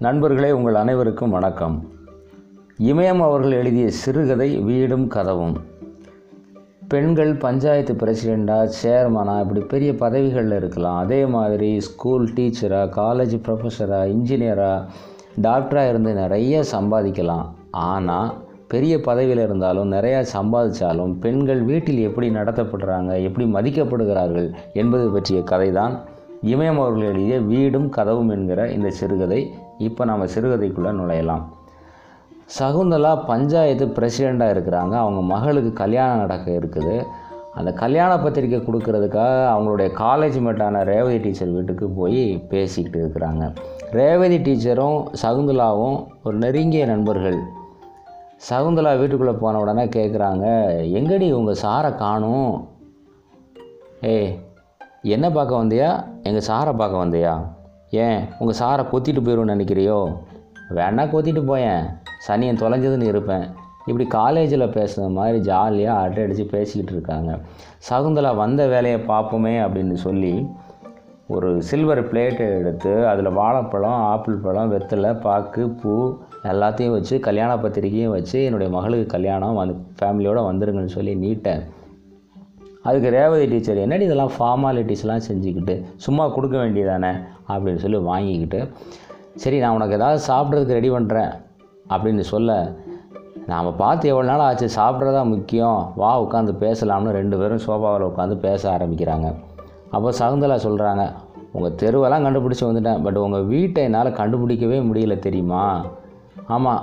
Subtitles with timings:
[0.00, 1.76] நண்பர்களே உங்கள் அனைவருக்கும் வணக்கம்.
[2.78, 5.56] இமயம் அவர்கள் எழுதிய சிறுகதை வீடும் கதவும்.
[6.88, 10.98] பெண்கள் பஞ்சாயத்து பிரசிடெண்ட்டாக சேர்மனாக இப்படி பெரிய பதவிகளில் இருக்கலாம்.
[11.04, 14.86] அதே மாதிரி ஸ்கூல் டீச்சராக காலேஜ் ப்ரொஃபஸராக இன்ஜினியராக
[15.46, 17.46] டாக்டராக இருந்து நிறைய சம்பாதிக்கலாம்.
[17.70, 18.32] ஆனால்
[18.68, 25.96] பெரிய பதவியில் இருந்தாலும் நிறையா சம்பாதிச்சாலும் பெண்கள் வீட்டில் எப்படி நடத்தப்படுறாங்க எப்படி மதிக்கப்படுகிறார்கள் என்பது பற்றிய கதை தான்
[26.42, 29.40] இமயம் அவர்கள் எழுதிய வீடும் கதவும் என்கிற இந்த சிறுகதை
[29.78, 31.44] இப்போ நம்ம சிறுகதைக்குள்ளே நுழையலாம்.
[32.58, 34.94] சகுந்தலா பஞ்சாயத்து பிரசிடெண்ட்டாக இருக்கிறாங்க.
[35.04, 36.96] அவங்க மகளுக்கு கல்யாணம் நடக்க இருக்குது.
[37.54, 43.44] அந்த கல்யாண பத்திரிக்கை கொடுக்கறதுக்காக அவங்களுடைய காலேஜ் மேட்டான ரேவதி டீச்சர் வீட்டுக்கு போய் பேசிக்கிட்டு இருக்கிறாங்க.
[43.90, 47.38] ரேவதி டீச்சரும் சகுந்தலாவும் ஒரு நெருங்கிய நண்பர்கள்.
[48.50, 50.46] சகுந்தலா வீட்டுக்குள்ளே போன உடனே கேட்குறாங்க
[50.98, 52.68] எங்கடி உங்கள் சாரை காணும்?
[54.00, 54.30] ஏய்
[55.02, 56.04] என்ன பார்க்க வந்தியா?
[56.22, 57.56] எங்கள் சாரை பார்க்க வந்தியா?
[57.90, 60.16] ஏன் உங்கள் சாரை கொத்திட்டு போயிடும்னு நினைக்கிறியோ?
[60.74, 61.84] வேணா கொத்திட்டு போயேன்.
[62.28, 63.46] சனியன் தொலைஞ்சதுன்னு இருப்பேன்.
[63.86, 67.38] இப்படி காலேஜில் பேசுகிற மாதிரி ஜாலியாக அட்டை அடித்து பேசிக்கிட்டு இருக்காங்க.
[67.90, 70.46] சகுந்தலா வந்த வேலையை பார்ப்போமே அப்படின்னு சொல்லி
[71.26, 78.10] ஒரு சில்வர் பிளேட்டை எடுத்து அதில் வாழைப்பழம் ஆப்பிள் பழம் வெத்தலை பாக்கு பூ எல்லாத்தையும் வச்சு கல்யாண பத்திரிக்கையும்
[78.10, 81.64] வச்சு என்னுடைய மகளுக்கு கல்யாணம் வந்து ஃபேமிலியோடு வந்துருங்கன்னு சொல்லி நீட்டேன்.
[82.88, 85.74] அதுக்கு ரேவதி டீச்சர் என்னடி இதெல்லாம் ஃபார்மாலிட்டிஸ்லாம் செஞ்சுக்கிட்டு
[86.06, 87.12] சும்மா கொடுக்க வேண்டியதானே?
[87.48, 88.60] அப்படின்னு சொல்லி வாங்கிக்கிட்டு
[89.42, 91.32] சரி நான் உனக்கு ஏதாவது சாப்பிட்றதுக்கு ரெடி பண்ணுறேன்
[91.90, 92.52] அப்படின்னு சொல்ல
[93.46, 95.92] நாம் பார்த்து எவ்வளோ நாள் ஆச்சு சாப்பிட்றதா முக்கியம்?
[95.96, 99.28] வா உட்காந்து பேசலாம்னு ரெண்டு பேரும் சோஃபாவில் உட்காந்து பேச ஆரம்பிக்கிறாங்க.
[99.90, 101.04] அப்போ சகுந்தலா சொல்கிறாங்க
[101.52, 105.64] உங்கள் தெருவெல்லாம் கண்டுபிடிச்சி வந்துட்டேன் பட் உங்கள் வீட்டை என்னால் கண்டுபிடிக்கவே முடியல தெரியுமா?
[106.46, 106.82] ஆமாம்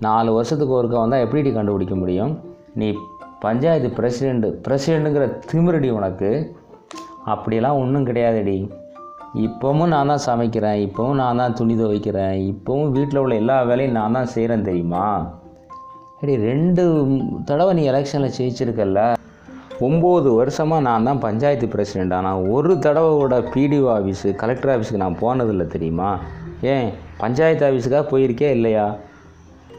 [0.00, 2.32] நாலு வருஷத்துக்கு ஒருக்க வந்தால் எப்படி கண்டுபிடிக்க முடியும்?
[2.74, 2.88] நீ
[3.44, 6.30] பஞ்சாயத்து பிரசிடெண்ட்டு பிரசிடெண்ட்டுங்கிற திமிரடி உனக்கு.
[7.32, 8.58] அப்படிலாம் ஒன்றும் கிடையாதுடி.
[9.46, 14.16] இப்போவும் நான் தான் சமைக்கிறேன் இப்போவும் நான் தான் துணி துவைக்கிறேன் இப்போவும் வீட்டில் உள்ள எல்லா வேலையும் நான்
[14.18, 15.04] தான் செய்கிறேன் தெரியுமா?
[16.20, 16.84] அடி ரெண்டு
[17.48, 19.00] தடவை நீ எலெக்ஷனில் ஜெயிச்சிருக்கல்ல.
[19.86, 25.66] ஒம்பது வருஷமாக நான் தான் பஞ்சாயத்து பிரசிடெண்ட் ஆனால் ஒரு தடவையோட பிடிஓ ஆஃபீஸு கலெக்டர் ஆஃபீஸுக்கு நான் போனதில்லை
[25.74, 26.10] தெரியுமா?
[26.72, 26.88] ஏன்
[27.18, 28.86] பஞ்சாயத்து ஆஃபீஸுக்காக போயிருக்கே இல்லையா?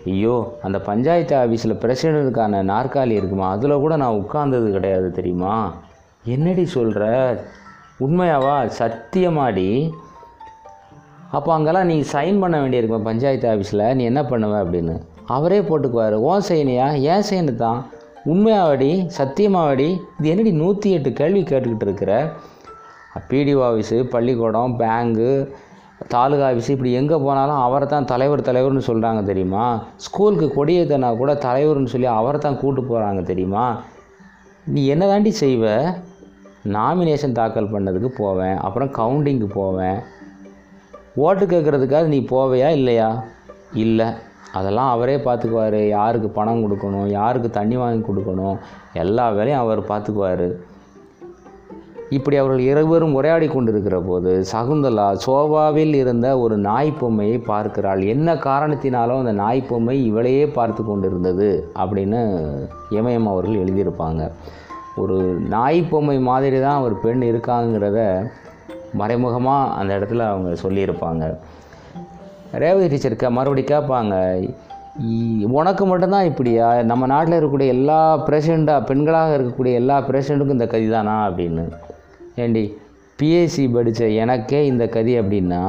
[0.05, 3.49] ஐயோ அந்த பஞ்சாயத்து ஆஃபீஸில் பிரசிடெண்ட்டுக்கான நாற்காலி இருக்குமா?
[3.49, 5.73] அதில் கூட நான் உட்கார்ந்தது கிடையாது தெரியுமா?
[6.23, 7.05] என்னடி சொல்கிற
[7.99, 8.69] உண்மையாவா?
[8.79, 9.91] சத்தியமாடி.
[11.31, 15.01] அப்போ அங்கெல்லாம் நீ சைன் பண்ண வேண்டியிருக்குமா பஞ்சாயத்து ஆஃபீஸில் நீ என்ன பண்ணுவ அப்படின்னு?
[15.25, 16.13] அவரே போட்டுக்குவார்.
[16.13, 17.85] ஓன் செய்யணியா ஏன் செய்யணும் தான்.
[18.25, 19.09] உண்மையாவடி?
[19.17, 20.01] சத்தியமாவடி?
[20.19, 22.31] இது என்னடி நூற்றி எட்டு கேள்வி கேட்டுக்கிட்டு இருக்கிற?
[23.29, 25.53] பிடிஓ ஆஃபீஸு பள்ளிக்கூடம் பேங்கு
[26.13, 29.65] தாலுகா ஆஃபீஸ் இப்படி எங்கே போனாலும் அவரை தான் தலைவர் தலைவர்னு சொல்கிறாங்க தெரியுமா?
[29.95, 33.65] ஸ்கூலுக்கு கொடியேற்றினா கூட தலைவர்னு சொல்லி அவரை தான் கூட்டு போகிறாங்க தெரியுமா?
[34.65, 35.65] நீ என்ன தாண்டி செய்வ?
[36.75, 39.99] நாமினேஷன் தாக்கல் பண்ணதுக்கு போவேன் அப்புறம் கவுண்டிங்க்கு போவேன்.
[41.15, 43.09] ஓட்டு கேட்குறதுக்காக நீ போவையா இல்லையா?
[43.73, 44.07] இல்லை.
[44.53, 48.57] அதெல்லாம் அவரே பார்த்துக்குவார் யாருக்கு பணம் கொடுக்கணும் யாருக்கு தண்ணி வாங்கி கொடுக்கணும்
[48.93, 50.47] எல்லா வேலையும் அவர் பார்த்துக்குவார்
[52.15, 58.01] இப்படி அவர்கள் இருவரும் உரையாடி கொண்டிருக்கிற போது சகுந்தலா சோபாவில் இருந்த ஒரு நாய் பொம்மையை பார்க்கிறாள்.
[58.13, 61.49] என்ன காரணத்தினாலும் அந்த நாய் பொம்மை இவளையே பார்த்து கொண்டிருந்தது
[61.83, 62.21] அப்படின்னு
[62.99, 64.23] இமயம் அவர்கள் எழுதியிருப்பாங்க.
[65.01, 65.17] ஒரு
[65.55, 67.99] நாய் பொம்மை மாதிரி தான் ஒரு பெண் இருக்காங்கிறத
[69.01, 71.23] மறைமுகமாக அந்த இடத்துல அவங்க சொல்லியிருப்பாங்க.
[72.63, 74.15] ரேவதி டீச்சருக்கு மறுபடி கேட்பாங்க
[75.57, 76.69] உனக்கு மட்டும்தான் இப்படியா?
[76.91, 81.65] நம்ம நாட்டில் இருக்கக்கூடிய எல்லா பிரசிடெண்ட்டாக பெண்களாக இருக்கக்கூடிய எல்லா பிரசிடெண்ட்டுக்கும் இந்த கதி தானா அப்படின்னு.
[82.43, 82.63] ஏண்டி
[83.19, 85.61] பிஎஸ்சி படித்த எனக்கே இந்த கதி அப்படின்னா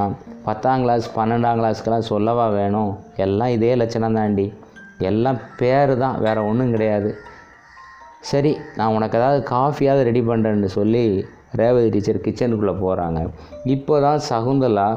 [0.45, 2.93] பத்தாம் கிளாஸ் பன்னெண்டாம் கிளாஸ்க்கெல்லாம் சொல்லவா வேணும்?
[3.25, 4.47] எல்லாம் இதே லட்சணம் தாண்டி
[5.09, 7.11] எல்லாம் பேர் தான் வேறு ஒன்றும் கிடையாது.
[8.31, 11.05] சரி நான் உனக்கு ஏதாவது காஃபியாவது ரெடி பண்ணுறேன்னு சொல்லி
[11.61, 13.21] ரேவதி டீச்சர் கிச்சனுக்குள்ளே போகிறாங்க
[13.75, 14.89] இப்போ தான் சகுந்தலா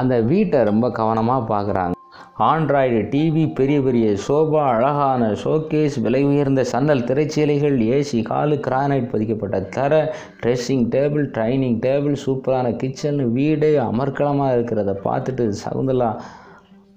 [0.00, 1.95] அந்த வீட்டை ரொம்ப கவனமாக பார்க்குறாங்க
[2.36, 9.58] ஆண்ட்ராய்டு டிவி பெரிய பெரிய சோபா அழகான ஷோகேஸ் விலை உயர்ந்த சன்னல் திரைச்சீலைகள் ஏசி காலு கிரானைட் பதிக்கப்பட்ட
[9.68, 9.92] தர
[10.42, 16.10] ட்ரெஸ்ஸிங் டேபிள் டைனிங் டேபிள் சூப்பரான கிச்சன் வீடு அமர்க்களமாக இருக்கிறத பார்த்துட்டு சகுந்தலா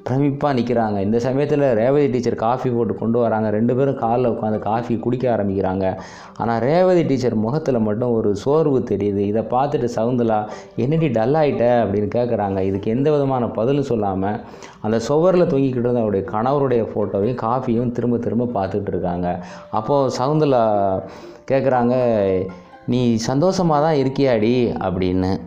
[0.07, 3.49] பிரமிப்பாக நிற்கிறாங்க இந்த சமயத்தில் ரேவதி டீச்சர் காஃபி போட்டு கொண்டு வராங்க.
[3.49, 5.99] ரெண்டு பேரும் காலில் உட்காந்து காஃபி குடிக்க ஆரம்பிக்கிறாங்க.
[6.37, 9.17] ஆனால் ரேவதி டீச்சர் முகத்தில் மட்டும் ஒரு சோர்வு தெரியுது.
[9.17, 14.39] இதை பார்த்துட்டு சவுந்தலா என்னடி டல் ஆகிட்ட அப்படின்னு கேட்குறாங்க இதுக்கு எந்த விதமான பதிலும் சொல்லாமல்
[14.81, 19.45] அந்த சுவரில் தொங்கிக்கிட்டு இருந்த அவருடைய கணவருடைய ஃபோட்டோவையும் காஃபியும் திரும்ப திரும்ப பார்த்துக்கிட்டு இருக்காங்க.
[19.71, 20.63] அப்போது சவுந்தலா
[21.51, 21.95] கேட்குறாங்க
[22.85, 24.71] நீ சந்தோஷமாக தான் இருக்கியாடி?
[24.71, 25.39] அப்படின்னு.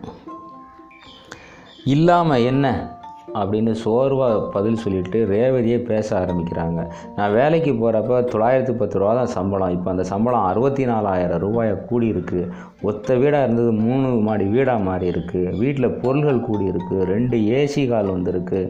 [1.83, 2.92] இல்லாமல் என்ன?
[3.39, 6.79] அப்படின்னு சோர்வாக பதில் சொல்லிட்டு ரேவதியே பேச ஆரம்பிக்கிறாங்க.
[7.17, 9.75] நான் வேலைக்கு போகிறப்ப தொள்ளாயிரத்தி பத்து ரூபா தான் சம்பளம்.
[9.77, 12.49] இப்போ அந்த சம்பளம் அறுபத்தி நாலாயிரம் ரூபாயை கூடி இருக்குது
[12.89, 18.13] ஒத்த வீடாக இருந்தது மூணு மாடி வீடாக மாறி இருக்குது வீட்டில் பொருள்கள் கூடி இருக்குது ரெண்டு ஏசி கால்
[18.15, 18.61] வந்திருக்கு.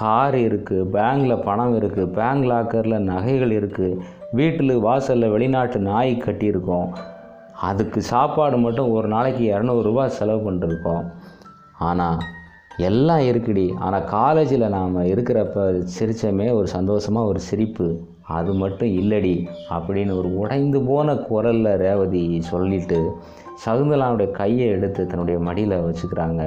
[0.00, 4.00] கார் இருக்குது பேங்கில் பணம் இருக்குது பேங்க் லாக்கரில் நகைகள் இருக்குது
[4.38, 6.90] வீட்டில் வாசலில் வெளிநாட்டு நாய் கட்டியிருக்கோம்.
[7.68, 11.06] அதுக்கு சாப்பாடு மட்டும் ஒரு நாளைக்கு இரநூறுபா செலவு பண்ணிருக்கோம்.
[11.88, 12.20] ஆனால்
[12.88, 13.64] எல்லாம் இருக்குடி.
[13.84, 15.64] ஆனால் காலேஜில் நாம் இருக்கிறப்ப
[15.96, 17.86] சிரிச்சமே ஒரு சந்தோஷமாக ஒரு சிரிப்பு.
[18.38, 19.36] அது மட்டும் இல்லடி
[19.76, 22.98] அப்படின்னு ஒரு உடைந்து போன குரலில் ரேவதி சொல்லிட்டு
[23.64, 26.42] சகுந்தலாவுடைய கையை எடுத்து தன்னுடைய மடியில் வச்சுக்கிறாங்க.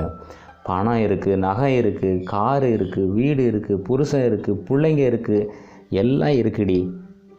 [0.68, 5.50] பணம் இருக்குது நகை இருக்குது காரு இருக்குது வீடு இருக்குது புருஷன் இருக்குது பிள்ளைங்க இருக்குது
[6.02, 6.80] எல்லாம் இருக்குடி.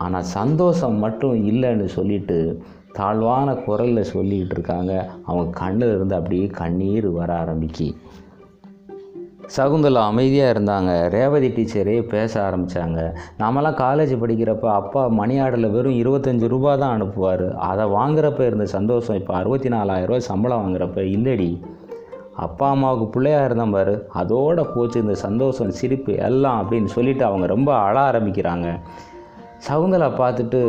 [0.05, 2.39] ஆனால் சந்தோஷம் மட்டும் இல்லைன்னு சொல்லிட்டு
[2.99, 4.93] தாழ்வான குரலில் சொல்லிகிட்டு இருக்காங்க.
[5.29, 7.89] அவங்க கண்ணில் இருந்து அப்படியே கண்ணீர் வர ஆரம்பிக்கி.
[9.57, 10.93] சகுந்தலா அமைதியாக இருந்தாங்க.
[11.15, 13.01] ரேவதி டீச்சரே பேச ஆரம்பித்தாங்க
[13.41, 17.47] நாமெல்லாம் காலேஜ் படிக்கிறப்ப அப்பா மணி ஆர்டரில் வெறும் இருபத்தஞ்சி ரூபா தான் அனுப்புவார்.
[17.71, 19.19] அதை வாங்குறப்ப இருந்த சந்தோஷம்.
[19.21, 21.51] இப்போ அறுபத்தி நாலாயிரரூவா சம்பளம் வாங்குறப்ப இல்லடி.
[22.45, 23.95] அப்பா அம்மாவுக்கு பிள்ளையாக இருந்தேன் பாரு.
[24.21, 28.69] அதோட போச்சு இந்த சந்தோஷம் சிரிப்பு எல்லாம் அப்படின்னு சொல்லிவிட்டு அவங்க ரொம்ப அழ ஆரம்பிக்கிறாங்க.
[29.67, 30.61] சகுந்தலா பார்த்துட்டு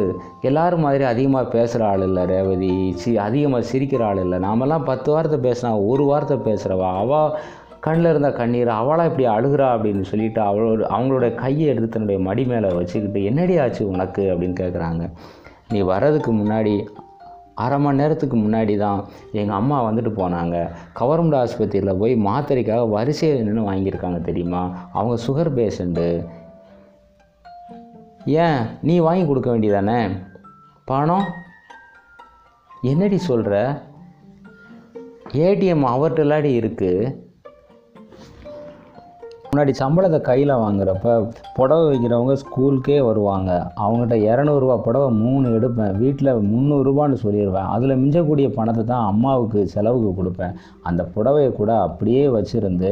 [0.50, 2.94] எல்லாரும் மாதிரி அதிகமாக பேசுகிற ஆள் இல்லை ரேவதி.
[3.02, 4.38] சி அதிகமாக சிரிக்கிற ஆள் இல்லை.
[4.40, 7.34] நாமெல்லாம் பத்து வார்த்தை பேசினா ஒரு வார்த்தை பேசுகிறவா அவள்
[7.86, 12.74] கண்ணில் இருந்த கண்ணீர் அவளாக இப்படி அழுகிறா அப்படின்னு சொல்லிட்டு அவளோட அவங்களோட கையை எடுத்து தன்னுடைய மடி மேலே
[12.74, 14.22] வச்சுக்கிட்டு என்னடி ஆச்சு உனக்கு?
[14.22, 15.12] அப்படின்னு கேட்குறாங்க
[15.70, 16.88] நீ வர்றதுக்கு முன்னாடி
[17.56, 20.72] அரை மணி நேரத்துக்கு முன்னாடி தான் எங்கள் அம்மா வந்துட்டு போனாங்க.
[21.00, 24.90] கவர்மெண்ட் ஆஸ்பத்திரியில் போய் மாத்திரைக்காக வரிசையில் நின்று வாங்கியிருக்காங்க தெரியுமா?
[24.94, 26.28] அவங்க சுகர் பேஷண்ட்டு
[28.26, 28.58] ஏன்?
[28.82, 30.10] நீ வாங்கி கொடுக்க வேண்டியதானே?
[30.86, 31.26] பணம்?
[32.82, 33.82] என்னடி சொல்கிற
[35.32, 37.24] ஏடிஎம் அவர்கிட்டலாடி இருக்குது
[39.56, 41.10] முன்னாடி சம்பளத்தை கையில் வாங்குறப்ப
[41.58, 43.52] புடவை வைக்கிறவங்க ஸ்கூலுக்கே வருவாங்க.
[43.84, 45.94] அவங்ககிட்ட இரநூறுவா புடவை மூணு எடுப்பேன்.
[46.02, 50.58] வீட்டில் முந்நூறுரூபான்னு சொல்லிடுவேன் அதில் மிஞ்சக்கூடிய பணத்தை தான் அம்மாவுக்கு செலவுக்கு கொடுப்பேன்.
[50.90, 52.92] அந்த புடவையை கூட அப்படியே வச்சுருந்து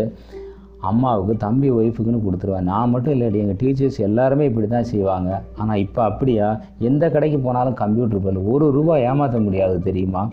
[0.92, 2.69] அம்மாவுக்கு தம்பி ஒய்ஃபுக்குன்னு கொடுத்துருவேன்.
[2.71, 5.30] நான் மட்டும் இல்லாடி எங்கள் டீச்சர்ஸ் எல்லாருமே இப்படி தான் செய்வாங்க.
[5.62, 6.48] ஆனால் இப்போ அப்படியா?
[6.92, 8.42] எந்த கடைக்கு போனாலும் கம்ப்யூட்டர் பில்.
[8.54, 10.25] ஒரு ரூபா ஏமாற்ற முடியாது தெரியுமா?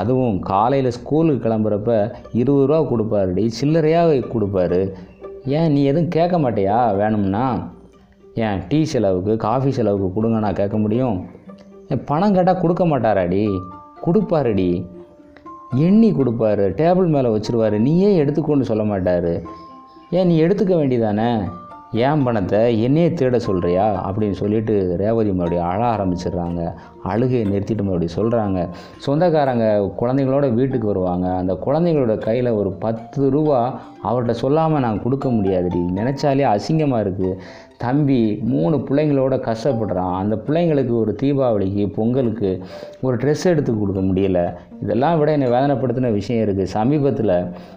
[0.00, 1.92] அதுவும் காலையில் ஸ்கூலுக்கு கிளம்புறப்ப
[2.40, 3.42] இருபது ரூபா கொடுப்பாருடி.
[3.60, 4.82] சில்லறையாக கொடுப்பாரு.
[5.44, 6.96] ஏன் நீ எதுவும் கேட்க மாட்டியா?
[6.96, 7.72] வேணும்னா?
[8.34, 11.26] ஏன் டீ செலவுக்கு காஃபி செலவுக்கு கொடுங்க நான் கேட்க முடியும்?
[11.88, 13.58] ஏன் பணம் கேட்டால் கொடுக்க மாட்டாராடி?
[14.06, 14.86] கொடுப்பாருடி.
[15.74, 16.72] எண்ணி கொடுப்பாரு.
[16.74, 17.78] டேபிள் மேலே வச்சுருவார்.
[17.78, 19.40] நீயே எடுத்துக்கோன்னு சொல்ல மாட்டார்.
[20.10, 21.48] ஏன் நீ எடுத்துக்க வேண்டியதானே?
[21.92, 26.72] ஏன் பணத்தை என்னையே தேட சொல்கிறியா அப்படின்னு சொல்லிட்டு ரேவதி மறுபடியும் அழ ஆரம்பிச்சிடுறாங்க.
[27.02, 28.68] அழுகையை நிறுத்திட்டு அப்படி சொல்கிறாங்க
[28.98, 29.66] சொந்தக்காரங்க
[30.00, 31.28] குழந்தைங்களோட வீட்டுக்கு வருவாங்க.
[31.34, 35.80] அந்த குழந்தைங்களோட கையில் ஒரு பத்து ரூபா அவர்கிட்ட சொல்லாமல் நான் கொடுக்க முடியாதுடி.
[35.98, 37.38] நினச்சாலே அசிங்கமாக இருக்குது
[37.78, 40.14] தம்பி மூணு பிள்ளைங்களோட கஷ்டப்படுறான்.
[40.14, 42.62] அந்த பிள்ளைங்களுக்கு ஒரு தீபாவளிக்கு பொங்கலுக்கு
[43.00, 44.40] ஒரு ட்ரெஸ் எடுத்து கொடுக்க முடியல.
[44.80, 47.34] இதெல்லாம் விட என்னை வேதனைப்படுத்தின விஷயம் இருக்குது சமீபத்தில்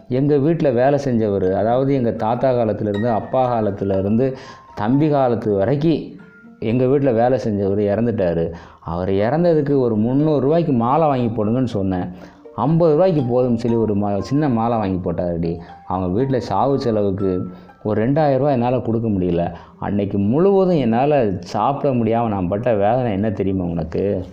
[0.10, 4.34] எங்கள் வீட்டில் வேலை செஞ்சவர் அதாவது எங்கள் தாத்தா காலத்திலேருந்து அப்பா காலத்திலேருந்து
[4.76, 6.15] தம்பி காலத்து வரைக்கும்
[6.60, 8.54] எங்கள் வீட்டில் வேலை செஞ்சவர் இறந்துட்டார்.
[8.80, 12.08] அவர் இறந்ததுக்கு ஒரு முந்நூறுரூவாய்க்கு மாலை வாங்கி போடுங்கன்னு சொன்னேன்.
[12.56, 15.60] ஐம்பது ரூபாய்க்கு போதும்னு சொல்லி ஒரு மா சின்ன மாலை வாங்கி போட்டாருடி.
[15.88, 17.48] அவங்க வீட்டில் சாவு செலவுக்கு
[17.84, 19.54] ஒரு ரெண்டாயிரரூவா என்னால் கொடுக்க முடியல.
[19.80, 24.26] அன்னைக்கு முழுவதும் என்னால் சாப்பிட முடியாமல் நான் பட்ட வேதனை என்ன தெரியுமா உனக்கு?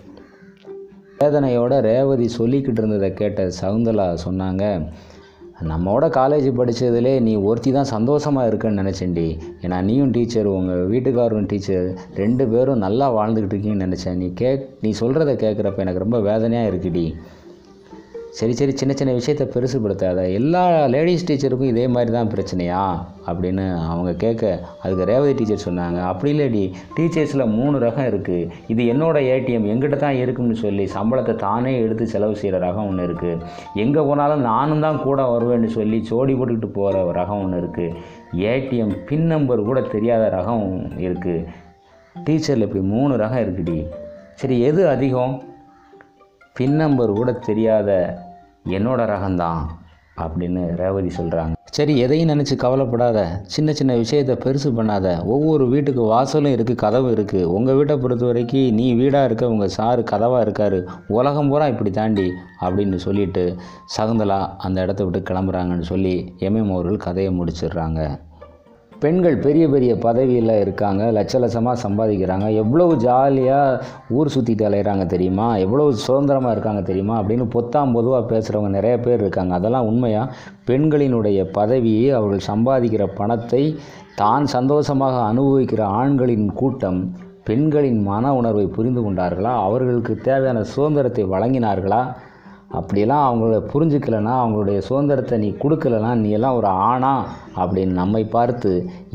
[1.19, 4.81] வேதனையோட ரேவதி சொல்லிக்கிட்டு இருந்ததை கேட்ட சகுந்தலா சொன்னாங்க
[5.71, 9.27] நம்மோட காலேஜ் படித்ததுலே நீ ஒருத்தி தான் சந்தோஷமாக இருக்குன்னு நினச்சேன்டி.
[9.61, 14.19] ஏன்னா நீயும் டீச்சர் உங்கள் வீட்டுக்காரரும் டீச்சர் ரெண்டு பேரும் நல்லா வாழ்ந்துக்கிட்டு இருக்கீங்கன்னு நினச்சேன்.
[14.23, 17.05] நீ கேக் நீ சொல்கிறத கேட்குறப்ப எனக்கு ரொம்ப வேதனையாக இருக்குடி.
[18.37, 20.61] சரி சரி சின்ன சின்ன விஷயத்தை பெருசுப்படுத்தாத எல்லா
[20.93, 22.79] லேடிஸ் டீச்சருக்கும் இதே மாதிரி தான் பிரச்சனையா?
[23.29, 24.43] அப்படின்னு அவங்க கேட்க
[24.83, 26.63] அதுக்கு ரேவதி டீச்சர் சொன்னாங்க அப்படி இல்லடி.
[26.95, 32.39] டீச்சர்ஸில் மூணு ரகம் இருக்குது இது என்னோடய ஏடிஎம் எங்கிட்ட தான் இருக்கும்னு சொல்லி சம்பளத்தை தானே எடுத்து செலவு
[32.41, 33.39] செய்கிற ரகம் ஒன்று இருக்குது
[33.85, 37.95] எங்கே போனாலும் நானும் தான் கூட வருவேன்னு சொல்லி சோடி போட்டுக்கிட்டு போகிற ரகம் ஒன்று இருக்குது
[38.51, 40.67] ஏடிஎம் பின் நம்பர் கூட தெரியாத ரகம்
[41.07, 41.47] இருக்குது
[42.15, 43.79] டீச்சரில் இப்படி மூணு ரகம் இருக்குடி.
[44.41, 45.33] சரி எது அதிகம்?
[46.57, 47.89] பின் நம்பர் கூட தெரியாத
[48.75, 49.61] என்னோட ரகம்தான்
[50.23, 53.19] அப்படின்னு ரேவதி சொல்கிறாங்க சரி எதையும் நினச்சி கவலைப்படாத.
[53.53, 55.25] சின்ன சின்ன விஷயத்தை பெருசு பண்ணாத.
[55.25, 60.03] ஒவ்வொரு வீட்டுக்கு வாசலும் இருக்குது கதவு இருக்குது உங்கள் வீட்டை பொறுத்த வரைக்கும் நீ வீடாக இருக்க உங்கள் சாரு
[60.11, 60.77] கதவாக இருக்கார்.
[61.07, 62.27] உலகம் பூரா இப்படி தாண்டி
[62.61, 63.45] அப்படின்னு சொல்லிட்டு
[63.97, 68.01] சகுந்தலா அந்த இடத்த விட்டு கிளம்புறாங்கன்னு சொல்லி எம்எம் அவர்கள் கதையை முடிச்சிடுறாங்க.
[69.03, 72.47] பெண்கள் பெரிய பெரிய பதவியில் இருக்காங்க லட்ச லட்சமாக சம்பாதிக்கிறாங்க.
[72.61, 73.83] எவ்வளவு ஜாலியாக
[74.17, 75.47] ஊர் சுற்றிட்டு அலையிறாங்க தெரியுமா?
[75.65, 77.15] எவ்வளவு சுதந்திரமாக இருக்காங்க தெரியுமா?
[77.21, 79.53] அப்படின்னு பொத்தாம் பொதுவாக பேசுகிறவங்க நிறைய பேர் இருக்காங்க.
[79.53, 80.33] அதெல்லாம் உண்மையாக
[80.69, 83.63] பெண்களினுடைய பதவியை அவர்கள் சம்பாதிக்கிற பணத்தை
[84.15, 87.01] தான் சந்தோஷமாக அனுபவிக்கிற ஆண்களின் கூட்டம்
[87.47, 89.53] பெண்களின் மன உணர்வை புரிந்து கொண்டார்களா?
[89.67, 92.03] அவர்களுக்கு தேவையான சுதந்திரத்தை வழங்கினார்களா?
[92.77, 97.13] அப்படியெல்லாம் அவங்கள புரிஞ்சுக்கலனா அவங்களுடைய சுதந்திரத்தை நீ கொடுக்கலனா நீ எல்லாம் ஒரு ஆணா?
[97.55, 98.71] அப்படின்னு நம்மை பார்த்து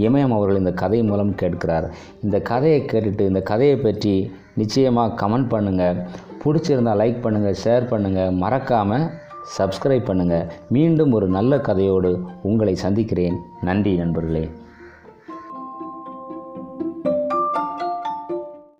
[0.06, 1.86] இமயம் அவர்கள் இந்த கதை மூலம் கேட்கிறார்.
[2.22, 4.14] இந்த கதையை கேட்டுட்டு இந்த கதையை பற்றி
[4.54, 5.98] நிச்சயமாக கமெண்ட் பண்ணுங்கள்
[6.44, 9.06] பிடிச்சிருந்தால் லைக் பண்ணுங்கள் ஷேர் பண்ணுங்கள் மறக்காமல்
[9.58, 12.10] சப்ஸ்கிரைப் பண்ணுங்கள் மீண்டும் ஒரு நல்ல கதையோடு
[12.42, 13.36] உங்களை சந்திக்கிறேன்.
[13.68, 14.44] நன்றி நண்பர்களே.